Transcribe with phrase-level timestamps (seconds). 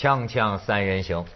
[0.00, 1.26] 锵锵三人行，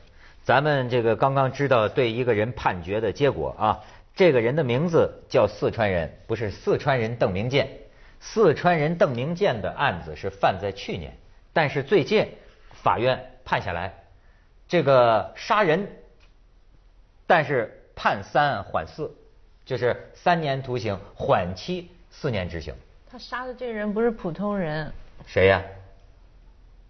[0.43, 3.85] 咱们这个刚刚知道对一个人判决的结果啊，
[4.17, 7.69] 这个人的名字叫四川人，不是四川人邓明建。
[8.21, 11.15] 四川人邓明建的案子是犯在去年，
[11.53, 12.27] 但是最近
[12.73, 13.93] 法院判下来，
[14.67, 15.87] 这个杀人，
[17.27, 19.15] 但是判三缓四，
[19.67, 22.75] 就是三年徒刑，缓期四年执行。
[23.11, 24.91] 他杀的这个人不是普通人，
[25.27, 25.63] 谁呀？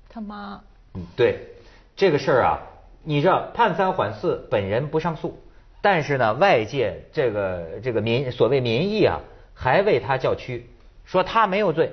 [0.08, 0.62] 他妈。
[0.92, 1.48] 嗯，对。
[1.96, 2.60] 这个事儿啊，
[3.02, 5.38] 你知道判三缓四，本人不上诉，
[5.80, 9.20] 但是呢，外界这个这个民所谓民意啊，
[9.54, 10.66] 还为他叫屈，
[11.04, 11.92] 说他没有罪。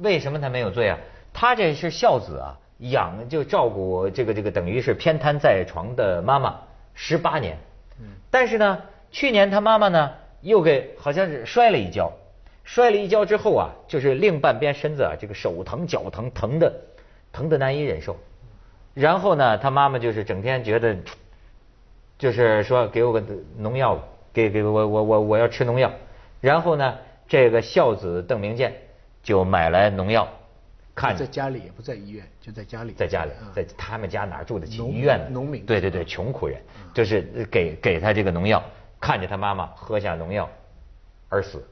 [0.00, 0.98] 为什么他没有罪啊？
[1.32, 6.60] 他这是孝子啊，养就照顾这个这个等于是偏瘫在床的妈妈
[6.94, 7.56] 十八年。
[8.00, 8.06] 嗯。
[8.30, 8.82] 但是呢，
[9.12, 12.12] 去年他妈妈呢又给好像是摔了一跤，
[12.64, 16.72] 摔了一跤之后啊，就是另半边身子啊，这个手疼脚疼，疼的
[17.32, 18.16] 疼的难以忍受。
[18.98, 20.96] 然后呢，他妈妈就是整天觉得，
[22.18, 23.22] 就是说给我个
[23.56, 23.96] 农药，
[24.32, 25.88] 给给我我我我要吃农药。
[26.40, 28.74] 然后呢，这个孝子邓明建
[29.22, 30.26] 就买来农药，
[30.96, 35.26] 看在家里也不在医院，就在家里，在家里，在他们家哪住得起医院呢？
[35.30, 36.60] 农民，对对对，穷苦人，
[36.92, 38.60] 就是给给他这个农药，
[38.98, 40.50] 看着他妈妈喝下农药
[41.28, 41.64] 而死，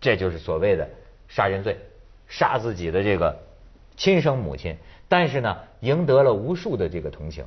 [0.00, 0.88] 这就是所谓的
[1.28, 1.78] 杀人罪，
[2.26, 3.38] 杀自己的这个
[3.96, 4.76] 亲生母亲。
[5.08, 7.44] 但是呢，赢得了无数的这个同情，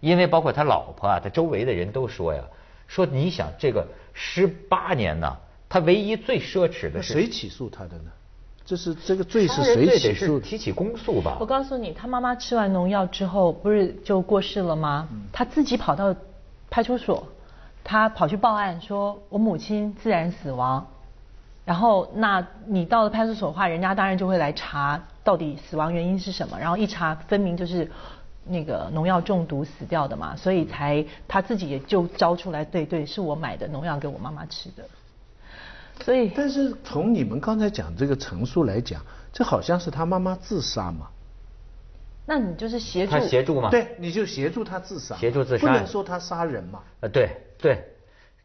[0.00, 2.42] 因为包括他老婆啊，他周围的人都说呀，
[2.86, 5.36] 说你想这个十八年呢，
[5.68, 8.10] 他唯一最奢侈的是谁起诉他的呢？
[8.64, 10.38] 这是这个罪是谁起诉？
[10.38, 11.36] 提起公诉吧。
[11.40, 15.08] 我告诉你，他妈妈吃完农药之后不是就过世了吗？
[15.32, 16.14] 他自己跑到
[16.70, 17.26] 派出所，
[17.82, 20.86] 他跑去报案说，我母亲自然死亡。
[21.64, 26.58] 然后，那你到了派出所的话，人家当然就会来查到底死亡原因是什么。
[26.58, 27.88] 然后一查，分明就是
[28.44, 34.84] 那个农药中毒死掉的嘛，所以才他自己也就招出来，对对，是我买的农药给我妈妈吃的。
[36.02, 39.02] 所以，但是从你们刚才讲这个陈述来讲，
[39.32, 41.08] 这好像是他妈妈自杀嘛？
[42.26, 43.70] 那你就是协助他协助嘛？
[43.70, 46.80] 对，你就协助他自杀，协助自杀，不能说他杀人嘛？
[47.00, 47.84] 呃，对对。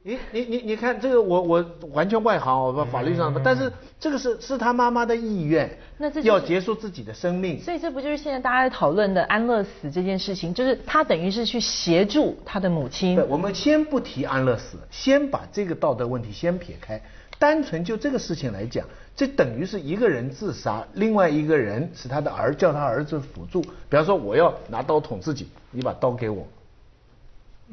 [0.07, 5.67] 你你你你看这个我我完全外行，我法律上的，但是这个是是他妈妈的意愿，
[5.97, 10.53] 那这要结束自己的生命，所以这不就是现在大家在讨论的安乐死这件事情？
[10.53, 13.19] 就是他等于是去协助他的母亲。
[13.27, 17.01] 我们先不提安乐死，先把这个道德问题先撇开，
[17.39, 26.45] 单纯就这个事情来讲，这等于是一个人自杀，另外一个人是他的儿叫他儿子辅助，比方说我要拿刀捅自己，你把刀给我，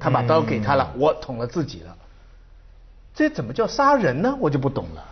[0.01, 1.95] 他把刀给他了，我捅了自己了。
[3.15, 4.37] 这怎么叫杀人呢？
[4.41, 5.05] 我就不懂了。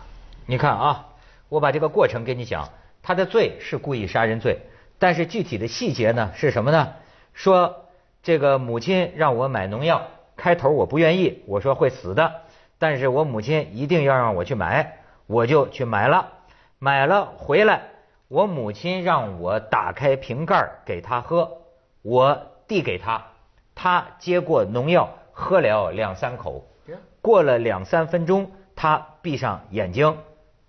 [0.47, 1.09] 你看啊，
[1.49, 2.69] 我把这个过程给你讲，
[3.03, 4.59] 他的罪是故意杀人罪，
[4.97, 6.93] 但是具体的细节呢是什么呢？
[7.33, 7.85] 说
[8.23, 10.01] 这个母亲让我买农药，
[10.35, 12.41] 开头我不愿意，我说会死的，
[12.79, 14.97] 但是我母亲一定要让我去买，
[15.27, 16.27] 我就去买了，
[16.79, 17.83] 买了回来，
[18.27, 21.59] 我母亲让我打开瓶盖给他喝，
[22.01, 23.23] 我递给他，
[23.75, 26.65] 他接过农药喝了两三口。
[27.21, 30.17] 过了两三分钟，他闭上眼睛，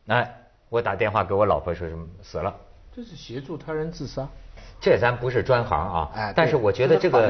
[0.06, 0.34] 哎，
[0.68, 2.54] 我打电话给我老婆说什么死了。
[2.94, 4.28] 这是协助他人自杀，
[4.78, 6.10] 这咱不是专行啊。
[6.14, 7.26] 哎，但是我觉得这个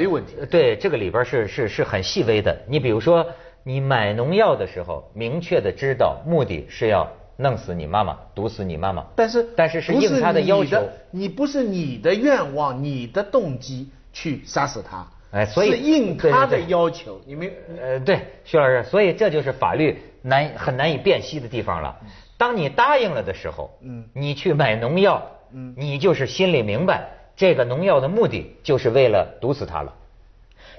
[0.50, 2.56] 对这个里边是是是很细微的。
[2.66, 3.24] 你比如说，
[3.62, 9.06] 你买农药的时候，明确的知道目的是要弄死你妈妈，毒死你妈妈。
[9.14, 15.06] 但是但是是应他的要求，你不是你的愿望，你的动机去杀死他。
[15.32, 17.50] 哎，所以是应他的要求，你们
[17.80, 21.96] 呃，对，徐老师，所以这就是法律难很难以辨析的地方了。
[22.36, 25.22] 当你答应了的时候，嗯，你去买农药，
[25.52, 29.94] 嗯，你就是心里明白，这个农药的目的就是为了毒死他了。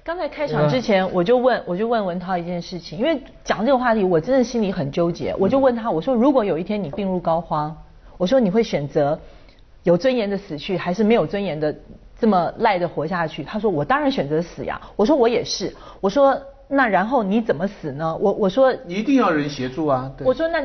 [0.04, 5.34] 刚才开场之前，我就问，我就问文涛一件事情，因为讲这个话题，我真的心里很纠结。
[5.40, 7.72] 我就问他，我说，如果有一天你病入膏肓，
[8.20, 9.20] 我说你会选择
[9.82, 11.76] 有尊严的死去，还是没有尊严的？
[12.24, 14.80] 这么赖着活下去，他说我当然选择死呀。
[14.96, 15.76] 我说我也是。
[16.00, 18.16] 我说那然后你怎么死呢？
[18.16, 20.10] 我我说一定要人协助啊。
[20.18, 20.64] 对我说那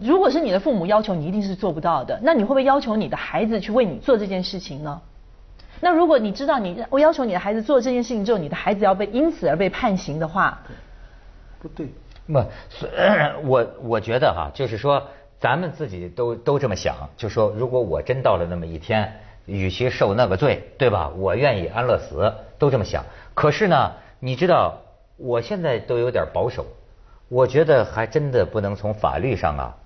[0.00, 2.20] 如果是你的父母要求，你一定是做不到的。
[2.22, 5.00] 那你会不会要求你的孩子去为你做这件事情呢？
[5.80, 10.62] 那如果你知道你我要求你的孩子做这件事情之后，你的孩子要被因此而被判刑的话，
[11.60, 11.88] 不对。
[12.28, 12.38] 不，
[13.44, 15.02] 我我觉得哈，就是说
[15.40, 19.12] 咱们自己都都这么想，就说如果我真到了那么一天。
[19.46, 21.10] 与其受那个罪，对吧？
[21.16, 23.04] 我愿意安乐死，都这么想。
[23.34, 24.82] 可是呢，你知道，
[25.16, 26.66] 我现在都有点保守。
[27.28, 29.76] 我觉得还真的不能从法律上啊，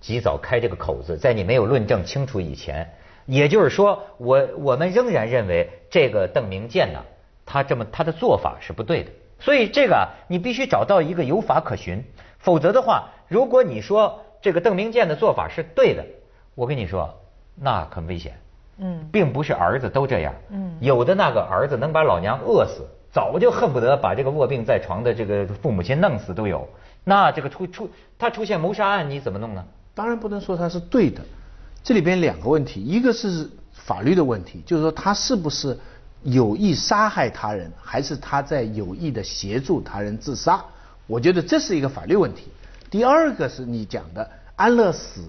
[0.00, 2.94] 及早开这个口子，在你没有论证清楚以前，
[3.26, 7.04] 也就是说，我我们仍然认为这个邓明建呢，
[7.46, 9.10] 他这么他的做法是不对的。
[9.38, 12.04] 所以这个，你必须找到一个有法可循，
[12.38, 16.04] 否则的话，如果你说这个邓明建的做法是对的，
[16.54, 17.20] 我跟你说，
[17.54, 18.38] 那很危险。
[18.80, 20.34] 嗯，并不是儿子都这样。
[20.50, 26.68] 嗯，有的那个儿子能把老娘饿死，早就恨不得把这个卧病在床的这个父母亲弄死都有。
[27.04, 29.64] 那这个出出他出现谋杀案，你怎么弄呢？
[29.94, 31.20] 当然不能说他是对的，
[31.82, 35.78] 这里边两个问题，一个是法律的问题，就是说他是不是
[36.22, 40.62] 有意杀害他人，还是他在有意的协助他人自杀？
[41.06, 42.48] 我觉得这是一个法律问题。
[42.90, 45.22] 第二个是你讲的安乐死，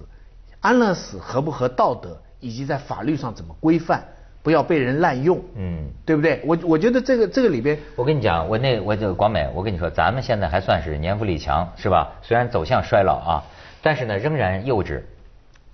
[0.60, 2.16] 安乐死合不合道德？
[2.42, 4.02] 以及在法律上怎么规范，
[4.42, 6.42] 不要被人滥用，嗯，对不对？
[6.44, 12.10] 我我觉得这个这个里边，我跟你讲，我那我就广美，我跟你说，咱们现在还算是年富力强，是吧？
[12.20, 13.44] 虽然走向衰老啊，
[13.80, 15.00] 但是呢，仍然幼稚，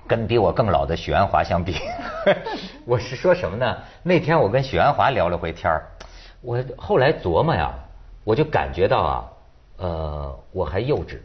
[0.06, 1.74] 跟比我更老的许鞍华相比，
[2.84, 3.78] 我是说什么呢？
[4.02, 5.86] 那天我跟许鞍华聊了回天儿，
[6.42, 7.72] 我后来琢磨呀，
[8.24, 9.24] 我就感觉到啊，
[9.78, 11.16] 呃，我还幼稚，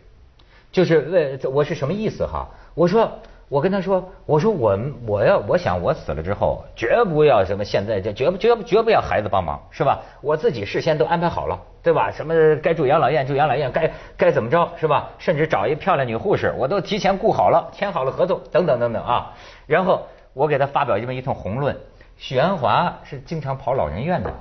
[0.71, 2.47] 就是为我是什么意思哈？
[2.73, 3.11] 我说。
[3.53, 10.01] 我跟他说，我说我我要我想我死了之后，绝不要什么现在这绝不绝不绝不要孩子帮忙，是吧？
[10.21, 12.09] 我自己事先都安排好了，对吧？
[12.09, 12.33] 什么
[12.63, 15.07] 该住养老院住养老院，该该怎么着，是吧？
[15.19, 19.31] 甚至找一漂亮女护士，我都提前雇好了，签好了合同，等等等等啊。
[19.67, 20.01] 然后
[20.33, 21.77] 我给他发表这么一通宏论。
[22.17, 24.33] 许鞍华是经常跑老人院的，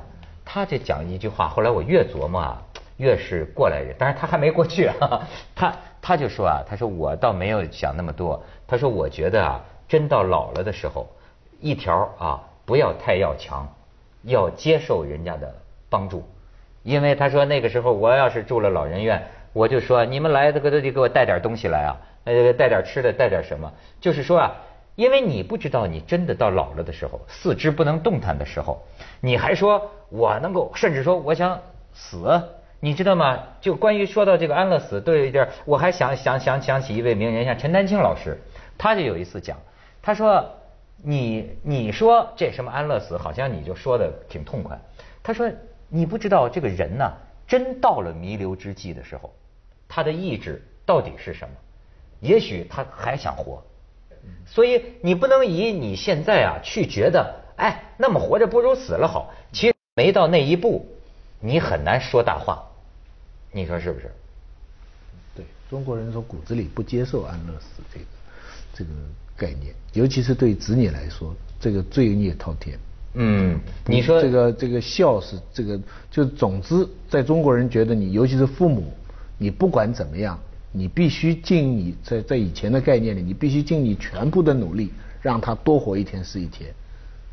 [0.43, 2.63] 他这讲一句话，后来我越琢磨啊，
[2.97, 3.95] 越是过来人。
[3.99, 4.91] 当然他还没过去，
[5.55, 5.71] 他
[6.01, 8.43] 他就说啊，他说我倒没有想那么多。
[8.73, 11.07] 他说：“我觉得啊，真到老了的时候，
[11.61, 13.69] 一条啊，不要太要强，
[14.23, 15.55] 要接受人家的
[15.91, 16.27] 帮助。
[16.83, 19.23] 因为他说那个时候，我要是住了老人院，
[19.53, 23.71] 我就说你们来这个都得给我带点东西来啊，呃，带点吃的，带点什么。
[24.01, 24.55] 就是说啊，
[24.95, 28.83] 因为你不知道你真的到老了的时候，四肢不能动弹的时候，
[29.21, 31.61] 你还说我能够，甚至说我想
[31.93, 32.43] 死，
[32.81, 33.39] 你知道吗？
[33.61, 38.41] 就关于说到这个安乐死，都有一点，我还想想想想起一位名人，像陈丹青老师。”
[38.83, 39.57] 他就有一次讲，
[40.03, 40.45] 他说
[41.01, 44.77] ：“你你说这什么安乐死，好像你就说的挺痛快。”
[45.23, 45.49] 他说
[45.89, 47.13] ：“你不知道这个人呢，
[47.47, 49.33] 真到了弥留之际的时候，
[49.87, 51.55] 他的意志到底是什么？
[52.19, 53.63] 也许他还想活。
[54.45, 59.33] 所以你不能以你现在啊去觉得，哎，那么活着不如死了好。
[59.53, 60.85] 其实没到那一步，
[61.39, 62.61] 你很难说大话。
[63.53, 64.11] 你说是不是？
[65.37, 68.07] 对中国人说骨子里不接受安乐死这个。”
[68.73, 68.91] 这个
[69.37, 72.79] 概念，尤其是对子女来说，这个罪孽滔天。
[73.15, 75.79] 嗯，你说这个这个孝是这个，
[76.11, 78.91] 就总之，在中国人觉得你，尤其是父母，
[79.37, 80.39] 你不管怎么样，
[80.73, 84.91] 你必须尽你在在以前的概念里，你必须尽你全部的努力，
[85.21, 86.73] 让他多活一天是一天，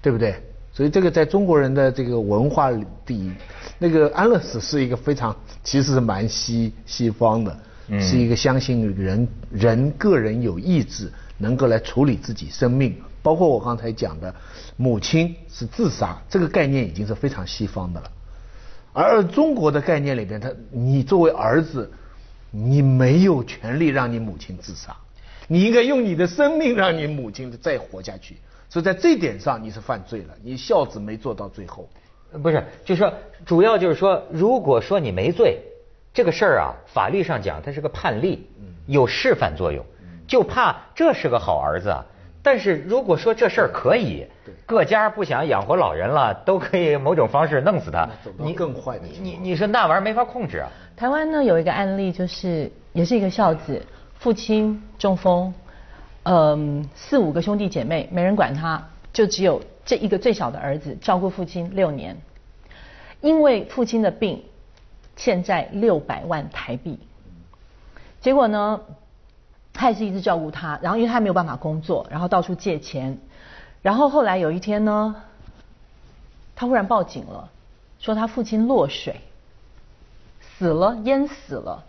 [0.02, 0.36] 对不对？
[0.74, 3.32] 所以这个在中国人的这个文化里，
[3.78, 5.34] 那个安乐死是一个非常，
[5.64, 7.60] 其实是蛮西西方的，
[8.02, 11.10] 是一个相信人人个人有意志。
[11.40, 14.36] 能够来处理自己生命，包括我刚才讲的，
[14.78, 18.12] 母亲是自杀，这个概念已经是非常西方的了。
[18.94, 21.92] 而中国的概念里边，他你作为儿子，
[22.52, 24.96] 你没有权利让你母亲自杀，
[25.48, 28.38] 你应该用你的生命让你母亲再活下去。
[28.70, 31.90] 所以在这点上你是犯罪了，你孝子没做到最后。
[32.44, 33.12] 不是，就是说，
[33.44, 35.60] 主要就是说，如果说你没罪，
[36.14, 38.48] 这个事儿啊，法律上讲它是个判例，
[38.86, 39.84] 有示范作用。
[40.30, 41.92] 就怕这是个好儿子，
[42.44, 44.28] 但是如果说这事儿可以，
[44.64, 48.08] 各家不想养活老人了，都可以某种方式弄死他。
[48.38, 50.70] 你更坏的，你你说那玩意儿没法控制啊。
[50.96, 53.84] 台湾呢有一个案例，就是也是一个孝子，
[54.20, 55.52] 父亲中风，
[56.22, 62.16] 嗯，四五个兄弟姐妹没人管他，就只有这一个最小的儿子照顾父亲六年，
[63.20, 64.44] 因为父亲的病
[65.16, 67.00] 欠债六百万台币，
[68.22, 68.80] 结果呢？
[69.80, 73.18] 他也是一直照顾他，然后因为他没有办法工作，然后到处借钱，
[73.82, 75.16] 然后后来有一天呢，
[76.54, 77.50] 他忽然报警了，
[77.98, 79.22] 说他父亲落水，
[80.42, 81.86] 死了，淹死了。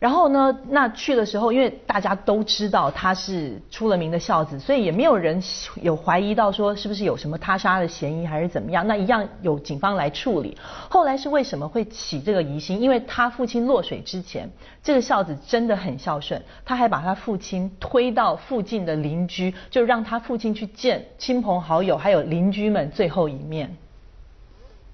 [0.00, 0.58] 然后呢？
[0.70, 5.42] 那去的时候，因为大家都知道他是出了名的孝子，所以也没有人
[5.82, 8.86] 有怀疑到说是不是有什么他杀的嫌疑还是怎么样。
[8.86, 10.56] 那一样有警方来处理。
[10.88, 12.80] 后来是为什么会起这个疑心？
[12.80, 14.50] 因为他父亲落水之前，
[14.82, 23.76] 这个孝子真的很孝顺，他还把他父亲推到附近的邻居，就让他父亲去见亲朋好友还有邻居们最后一面。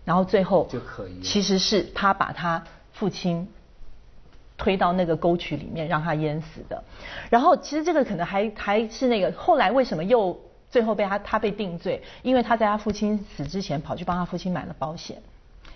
[0.04, 3.46] 然后最后就可以，其实是他把他父亲。
[4.56, 6.82] 推到那个沟渠里面让他淹死的，
[7.28, 10.38] 然后其实这个可能还还是那个后来为什么又
[10.70, 15.16] 最后被他他被定罪，因为他在他父亲死之前跑去帮他父亲买了保险，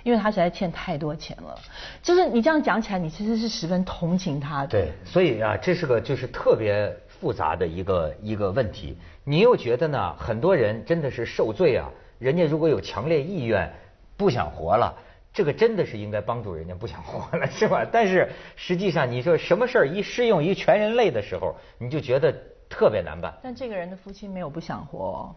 [0.03, 1.59] 因为他实在欠太多钱了。
[2.03, 4.69] 就是你这样讲起来，你其实是十分同情他的。
[4.69, 8.97] 对，所以啊，这是个就是特别复杂的一个一个问题。
[9.25, 10.15] 你又觉得呢？
[10.19, 13.71] 很多人真的是受罪啊，人家如果有强烈意愿，
[14.17, 14.95] 不想活了。
[15.33, 17.87] 这个真的是应该帮助人家不想活了，是吧？
[17.91, 22.35] 但是实际上，你说什么事儿一适用于全人类的时候，你就觉得
[22.69, 23.33] 特别难办。
[23.43, 25.35] 但这个人的夫妻没有不想活。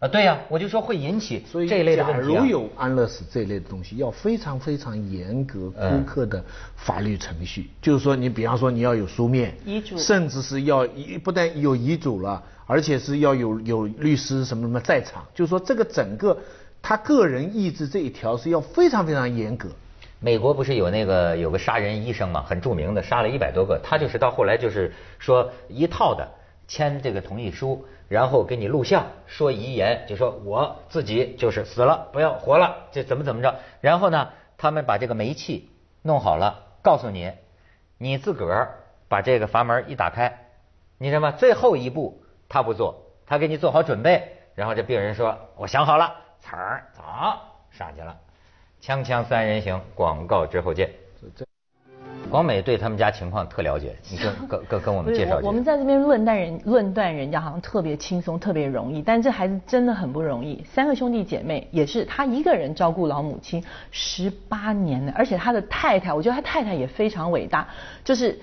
[0.00, 2.32] 啊，对呀，我就说会引起所以这一类的问题。
[2.32, 6.44] 假如有安乐死这一类的东西，要非常非常严格苛刻的
[6.76, 7.70] 法律程序。
[7.80, 10.86] 就是说，你比方说你要有书面遗嘱，甚至是要
[11.22, 15.24] 不但有遗嘱了，而且是要有有律师什么什么在场。
[15.34, 16.36] 就是说，这个整个。
[16.82, 19.68] 他个人意志这一条是要非常非常严格。
[20.20, 23.80] 美国不是有那个有个杀人医生嘛，很著名的，杀了一百多个。
[23.84, 26.28] 他就是到后来就是说一套的
[26.66, 33.54] 签这个同意书，然后给你录像说遗言，就说我自己就是死了，不要活了，这怎么怎么着。
[33.80, 35.70] 然后呢，他们把这个煤气
[36.02, 37.30] 弄好了，告诉你，
[37.96, 38.74] 你自个儿
[39.08, 40.46] 把这个阀门一打开，
[40.98, 46.12] 你什么最后一步他不做，他给你做好准备，然后这病人说我想好了。
[46.40, 47.02] 词儿走
[47.70, 48.16] 上去了，
[48.82, 50.90] 锵锵三人行，广告之后见。
[52.30, 55.48] 广美对他们家情况特了解，你跟跟跟跟我们介绍一下。
[55.48, 60.62] 我们在这边论断人论断人家好像特别轻松，特别容易，但这孩子真的很不容易。
[60.64, 67.66] 三个兄弟姐妹，也是他一个人照顾老母亲十八年呢，而且他的太太，我觉得他太太也非常伟大，
[68.04, 68.38] 就是。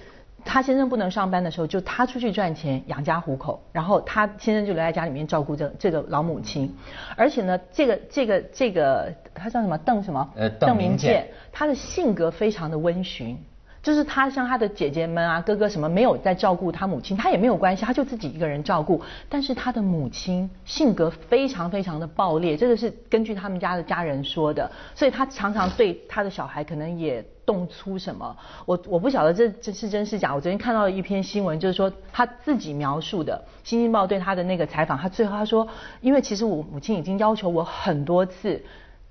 [0.45, 6.73] 他先生不能上班的时候，就他出去赚钱养家糊口，然后他先生就留在家里面照顾这这个老母亲。
[7.17, 10.29] 而且呢，这个这个这个他叫什么邓什么？
[10.35, 11.27] 呃，邓明建。
[11.51, 13.37] 他的性格非常的温驯，
[13.81, 19.01] 就是他像他的姐姐们啊、哥哥什么没有在照顾他母亲，他也没有关系，他就自己一个人照顾。
[19.27, 27.25] 但是他的母亲性格非常非常的暴烈，这个是根据他们家的家人说的，所以他常常对他的小孩可能也。
[27.45, 28.35] 动粗什么？
[28.65, 30.33] 我我不晓得这这是真是假。
[30.33, 35.67] 我昨天看到了一篇新闻，就是说他自己描述的《新京报》对他的那个采访，他最后他说，
[36.01, 38.61] 因为其实我母亲已经要求我很多次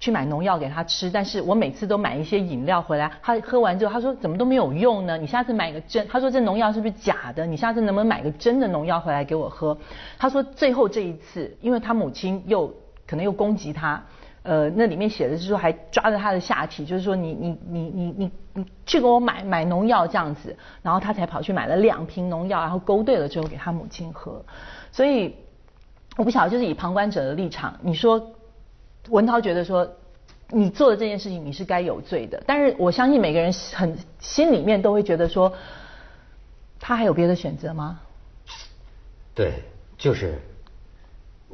[0.00, 5.16] 去买农药给他吃，但是我每次都买一些饮料回来，他喝完之后他说怎么都没有用呢？
[5.16, 7.46] 你下次买个真，他说这农药是不是假的？
[7.46, 9.78] 你下次能不能买个真的农药回来给我喝？
[10.18, 12.74] 他说最后这一次，因为他母亲又
[13.06, 14.02] 可能又攻击他。
[14.44, 24.44] 呃，那里面写的是说还抓着他的下体，就是说你你你你你你去给我买买农药这样子，然后他才跑去买了两瓶农药，然后勾兑了之后给他母亲喝。
[24.92, 25.34] 所以
[26.18, 28.34] 我不晓得，就是以旁观者的立场，你说
[29.08, 29.90] 文涛觉得说
[30.50, 35.50] 你做的这件事情你是该有罪的，但是我相信每个人很心里面都会觉得说
[36.78, 37.98] 他还有别的选择吗？
[39.34, 39.62] 对，
[39.96, 40.38] 就是。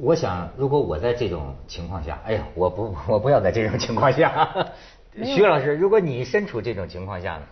[0.00, 4.49] 我想，如果我在这种情况下，哎呀，我不， 我不要在这种情况下。
[5.23, 7.42] 徐老师，如果你身处这种情况下呢？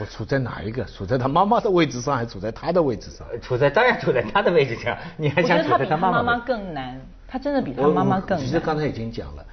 [0.00, 0.84] 我处在哪一个？
[0.86, 3.26] 处在他妈妈的位置上，还是处在他的位置上？
[3.40, 4.96] 处在当然处在他的位置上。
[5.16, 6.22] 你还想处在他妈妈？
[6.22, 8.44] 妈妈更难，他真的比他妈妈更难。
[8.44, 9.46] 其实刚才已经讲了，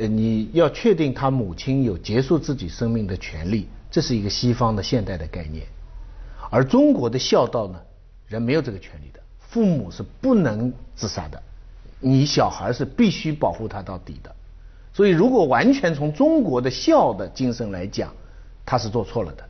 [0.00, 5.66] 呃，你要确定他母亲有结束自己生命的权利，这是一个西方的现代的概念，
[6.50, 7.78] 而中国的孝道呢，
[8.26, 9.20] 人没有这个权利的。
[9.52, 11.42] 父母是不能自杀的，
[12.00, 14.34] 你小孩是必须保护他到底的。
[14.94, 18.14] 所以，如果完全从中国的孝的精神来讲，
[18.64, 19.44] 他是做错了的。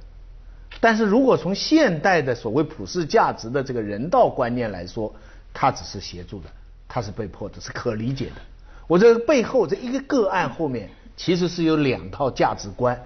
[0.80, 5.14] 但是如果从现代的所谓普世价值的这个人道观念来说，
[5.54, 6.48] 他只是协助的，
[6.88, 8.42] 他是被迫的，是可理解的。
[8.88, 13.00] 我这背后这一个个案后面，其实是有两套价值观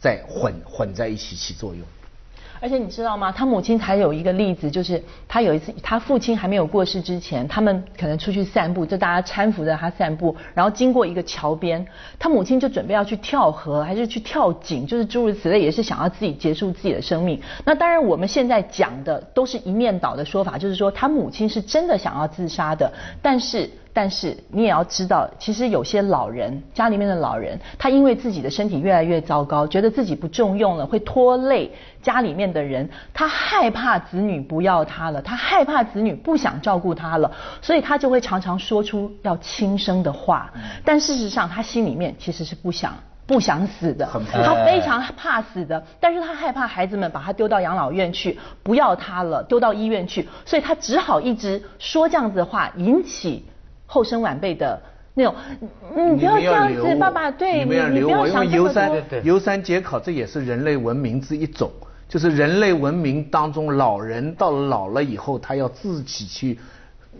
[0.00, 1.84] 在混混在一起起作用。
[2.64, 3.30] 而且你知道吗？
[3.30, 11.86] 他母亲还有一个例子，就是他有一次，他父亲还没有过世之前，他们可能出去散步，就大家搀扶着他散步，然后经过一个桥边，
[12.18, 17.38] 他母亲就准备要去跳河，还是去跳井，就是诸如此类，也是想要自己结束自己的生命。
[17.66, 22.90] 那当然，我们现在讲的都是一面倒的说法，就是说他母亲是真的想要自杀的，
[23.20, 23.68] 但是。
[23.96, 31.70] 但是你也要知道，其实有些老人家里面的老人，他因为自己的身体越来越糟糕，觉得自己不重用了，会拖累
[32.04, 40.52] 家里面的人，他害怕子女不要他了，他害怕子女不想照顾他了，所以他就会常常说出要轻生的话。
[40.84, 42.94] 但事实上，他心里面其实是不想
[43.26, 53.44] 不想死的，他非常怕死的，但是他害怕孩子们把他丢到养老院去，不要他了，丢到医院去，所以他只好一直说这样子的话，引起。
[53.86, 54.82] 后生晚辈的
[55.12, 55.34] 那种，
[55.94, 59.20] 你不要这样子，爸爸，对你，你不要想这么多。
[59.22, 61.70] 游山解考，这也是人类文明之一种，
[62.14, 66.56] 就是人类文明当中，老人到老了以后，他要自己去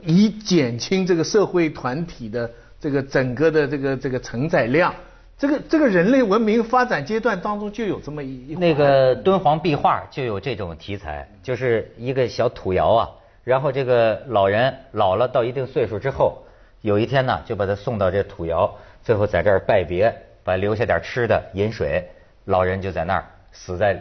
[0.05, 2.49] 以减轻这个社会团体的
[2.79, 4.95] 这个整个的这个这个承载量。
[5.37, 13.11] 这个这个人类文明发展阶段当中就有这么一那个敦煌壁画就有这种题材，就是一个小土窑啊，
[13.43, 16.45] 然后这个老人老了到一定岁数之后，
[16.83, 18.73] 有一天呢就把他送到这土窑，
[19.03, 22.09] 最后在这儿拜别，把留下点吃的饮水，
[22.45, 24.01] 老人就在那儿死在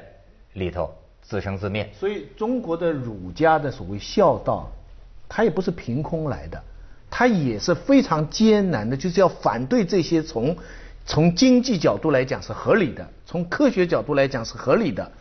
[0.53, 1.89] 里头，自生自灭。
[1.99, 4.71] 所以中国的儒家的所谓孝道，
[5.27, 6.61] 它也不是凭空来的，
[7.09, 10.55] 它也是非常艰难的，就是要反对这些从
[11.05, 15.11] 从经济角度来讲是合理的，从科学角度来讲是合理的，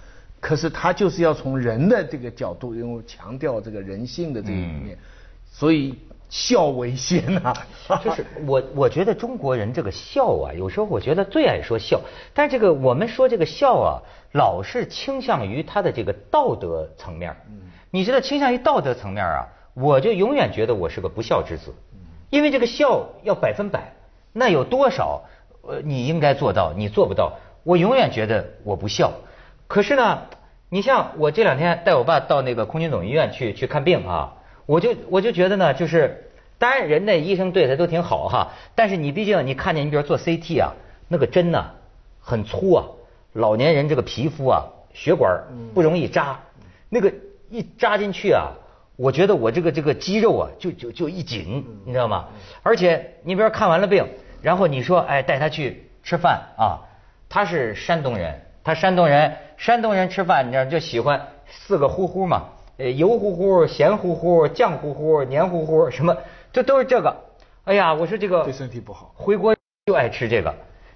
[0.41, 4.97] 可是它就是要从人的这个角度，因为强调这个人性的这一面，
[5.51, 5.99] 所以
[6.33, 7.53] 孝为先呐、
[8.03, 12.01] 就是我我觉得中国人这个孝啊，有时候我觉得最爱说孝，
[12.33, 17.37] 但是这个我们说这个孝啊，老是倾向于他的这个道德层面。
[17.49, 17.61] 嗯
[17.91, 21.75] 你知道倾向于道德层面啊，我就永远觉得我是个不孝之子，
[22.31, 23.93] 因为这个孝要百分百，
[24.33, 25.25] 那有多少
[25.61, 29.13] 呃你应该做到，你做不到，我永远觉得我不孝。
[29.67, 30.23] 可是呢，
[30.71, 40.75] 你像我这两天带我爸到那个空军总医院去去看病啊，我就我就觉得呢，就是当然人那医生对他都挺好哈，但是你毕竟你看见你比如做 CT 啊，
[41.09, 41.71] 那个针呢
[42.21, 42.87] 很粗啊，
[43.33, 45.43] 老年人这个皮肤啊血管
[45.75, 46.41] 不容易扎，
[46.89, 47.13] 那个
[47.51, 48.53] 一扎进去啊。
[48.97, 52.27] 我觉得我这个这个肌肉啊，就就就一紧，你知道吗？
[52.63, 54.07] 而且你比如说看完了病，
[54.43, 56.79] 然后你说哎带他去吃饭啊，
[57.29, 62.51] 他是山东人，他山东人，山东人吃饭你知道就喜欢四个呼呼嘛，
[62.83, 66.17] 呃油乎乎、咸乎乎、酱乎乎、黏糊糊，什么
[66.53, 67.17] 这都是这个。
[67.65, 69.55] 哎呀，我说这个对身体不好回国
[69.87, 70.53] 就爱吃这个，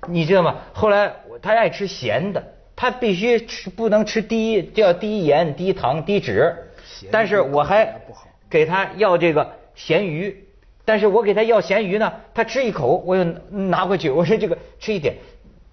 [0.09, 0.57] 你知道吗？
[0.73, 2.43] 后来他爱吃咸的，
[2.75, 6.57] 他必须吃不能吃低，叫低盐、低糖、低脂。
[6.85, 10.45] 咸但是我还不好给他要这个咸鱼，
[10.85, 15.15] 但是我给他要咸鱼呢，他吃一口我又拿回去，我说这个吃一点。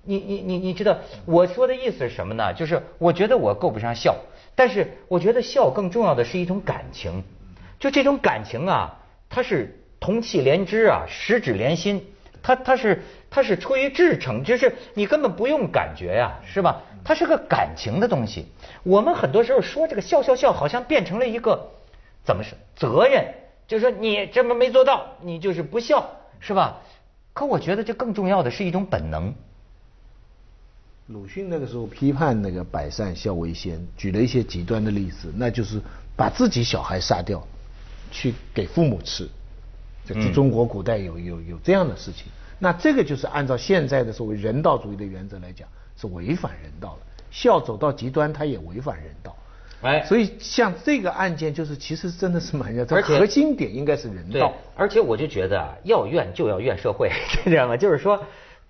[0.05, 2.53] 你你你你知道我说的意思是什么呢？
[2.53, 4.15] 就是我觉得我够不上孝，
[4.55, 7.23] 但是我觉得孝更重要的是一种感情，
[7.79, 12.05] 就这种感情啊，它是同气连枝啊，十指连心，
[12.41, 16.81] 它它是它是出于至诚，就是你根本不用感觉呀、是吧？
[17.03, 18.45] 它是个感情的东西。
[18.83, 21.71] 我们很多时候说这个孝孝孝，好像变成了一个
[22.23, 23.33] 怎么说责任，
[23.67, 26.81] 就是说你这么没做到，你就是不孝，是吧？
[27.33, 29.33] 可我觉得这更重要的是一种本能。
[31.07, 35.81] 鲁迅那个时候批判那个百善孝为先，举了一些极端的例子，那就是
[36.15, 37.45] 把自己小孩杀掉，
[38.09, 39.27] 去给父母吃。
[40.05, 42.25] 这是中国古代有有有这样的事情，
[42.59, 47.23] 那这个就是按照现在的所谓人道主义的原则来讲，是违反人道的。
[47.31, 49.35] 孝走到极端，它也违反人道。
[49.81, 57.11] 哎所以像这个案件，就是其实真的是蛮这而且核心点应该是人对道。，而且我就觉得啊，要怨就要怨社会，
[57.43, 57.75] 知道吗？
[57.75, 58.23] 就是说，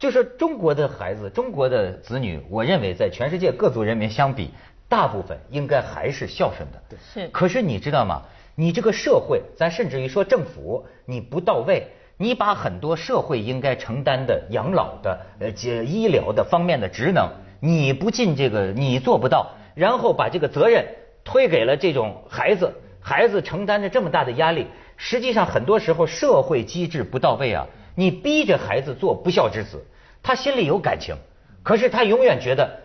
[0.03, 4.49] 就是中国的孩子，中国的子女，我认为在全世界各族人民相比，
[4.89, 6.97] 大部分应该还是孝顺的。
[7.13, 8.21] 是可是你知道吗？
[8.53, 11.87] 你这个社会，咱甚至于说政府，你不到位，
[12.17, 17.29] 你把很多社会应该承担的养老的、呃，这医疗的方面的职能，
[17.61, 20.85] 你不尽这个，你做不到，然后把这个责任
[21.23, 29.81] 推给了这种孩子，孩子承担着这么大的压力，实际上很多时候社会机制不到位啊，你逼着孩子做不孝之子，
[30.23, 31.15] 他心里有感情，
[31.61, 32.79] 可是他永远觉得。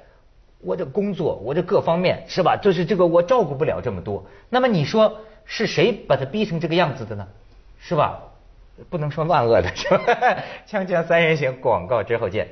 [0.60, 2.56] 我的工作，我的各方面是吧？
[2.56, 4.26] 就是这个我照顾不了这么多。
[4.50, 7.28] 那么你说是谁把他逼成这个样子的呢？
[7.78, 8.20] 是吧？
[8.90, 10.02] 不能说万恶的是吧？
[10.68, 12.48] 锵锵三人行，广告之后见。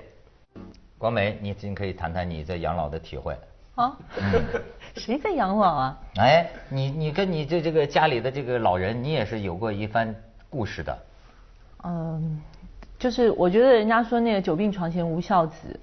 [0.98, 3.36] 广美，你今可以谈谈你在养老的体会。
[3.74, 3.96] 啊，
[4.94, 5.98] 谁在养老啊？
[6.16, 10.14] 哎，你你跟你这这个家里的这个老人，你也是有过一番
[10.48, 10.96] 故事的。
[11.82, 12.40] 嗯，
[13.06, 15.78] 就是我觉得人家说那个久病床前无孝子，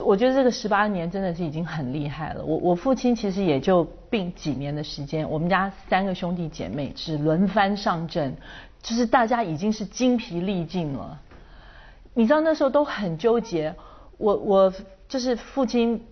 [0.00, 2.44] 我觉得这个十八年真的是已经很厉害了。
[2.44, 8.34] 我我父亲其实也就病几年的时间，我们家三个兄弟姐妹只轮番上阵，
[8.82, 11.18] 就是大家已经是精疲力尽了。
[12.12, 13.74] 你知道那时候都很纠结，
[14.18, 14.74] 我我
[15.08, 16.04] 就是父亲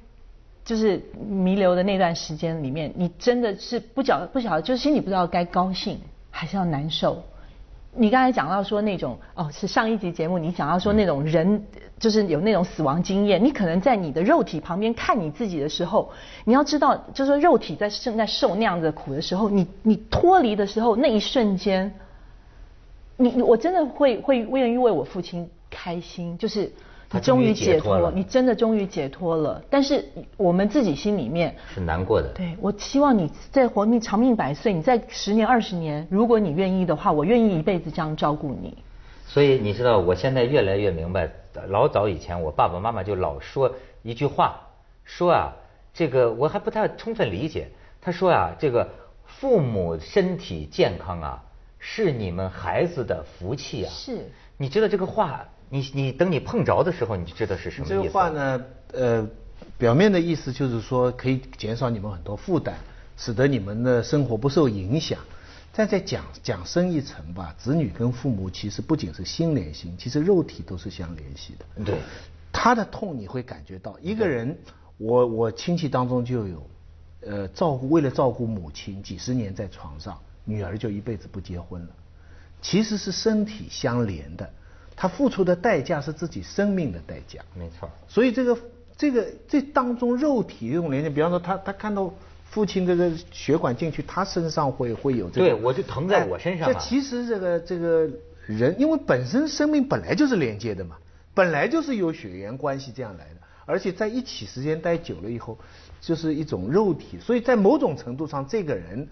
[0.64, 6.00] 就是弥留的那段时间里面，你真的是不晓不晓得，就是心里不知道该高兴
[6.30, 7.22] 还是要难受。
[7.94, 11.66] 你刚才讲到说那种哦，是上一集节目你讲到说那种人
[11.98, 16.10] 就是有那种死亡经验，你可能在你的肉体旁边看你自己的时候，
[16.44, 21.92] 你要知道，就是说肉体在正在受那样子的苦的时候，你你脱离的时候那一瞬间，
[23.18, 26.72] 你我真的会会愿意为我父亲开心，就是
[27.20, 29.62] 终于解脱，解脱了你真的终于解脱了。
[29.68, 30.04] 但是
[30.36, 32.28] 我们自己心里面，是难过的。
[32.34, 38.76] 对我希望你再活命长命百岁，你在十年二十年，如果你愿意的话，我愿意一辈子这样照顾你。
[39.26, 41.30] 所以你知道，我现在越来越明白，
[41.68, 44.60] 老早以前我爸爸妈妈就老说一句话，
[45.04, 45.52] 说啊，
[45.94, 47.68] 这个我还不太充分理解。
[48.00, 48.88] 他说啊，这个
[49.24, 51.42] 父母身体健康啊，
[51.78, 53.90] 是你们孩子的福气啊。
[53.90, 57.94] 是你知道这个话，你你等你碰着的时候，你就知道是什么意思。
[57.94, 59.26] 这个话呢，呃，
[59.78, 62.74] 表面的意思就是说可以减少你们很多负担，
[63.16, 65.18] 使得你们的生活不受影响。
[65.74, 71.84] 但再讲讲深一层吧，子女跟父母其实不仅是心连心，其实肉体都是相联系的。
[71.86, 71.94] 对，
[72.52, 73.98] 他的痛你会感觉到。
[74.02, 74.54] 一个人，
[74.98, 76.70] 我我亲戚当中就有，
[77.22, 81.88] 呃，照顾为了照顾母亲，几十年在床上，女儿就一辈子不结婚了。
[82.60, 84.52] 其实是身体相连的，
[84.96, 87.40] 他付出的代价是自己生命的代价。
[87.54, 87.90] 没错。
[88.08, 88.58] 所以这个
[88.96, 92.12] 这个这当中肉体这种连接，比方说他他看到
[92.50, 98.08] 父亲这个血管进去，他身上会会有这个，对我就疼在我身上啊这其实这个这个
[98.46, 100.96] 人，因为本身生命本来就是连接的嘛，
[101.34, 105.58] 本来就是有血缘关系这样来的，而且在一起时间待久了以后，
[106.00, 109.08] 就是一种肉体，所以在某种程度上，这个人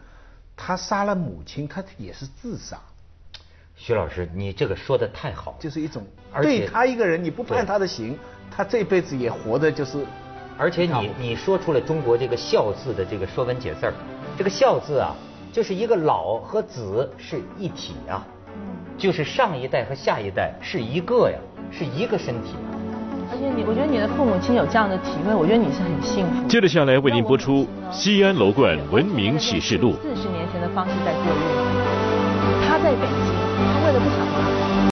[0.56, 2.78] 他杀了母亲，他也是自杀。
[3.82, 8.14] 徐老师，你这个说的太好了，就是一种而且对他一个人，你不判他的刑，
[8.54, 10.04] 他这辈子也活的就是。
[10.58, 13.94] 而且你你说出了中国这个孝字的这个说文解字儿，
[14.36, 15.16] 这个孝字啊，
[15.50, 18.22] 就是一个老和子是一体啊，
[18.98, 21.38] 就是上一代和下一代是一个呀，
[21.70, 22.76] 是一个身体啊。
[23.32, 26.46] 而且你，我觉得你的父母亲有这样的体会，我觉得你是很幸福。
[26.46, 29.92] 接着下来为您播出《西安楼冠文明启示录》。
[30.02, 33.29] 四十年前的方式在过日子，他在北京。